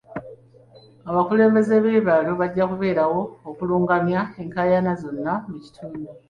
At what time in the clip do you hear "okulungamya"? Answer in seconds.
3.49-4.21